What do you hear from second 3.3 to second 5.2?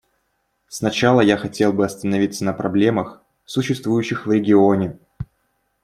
существующих в регионе.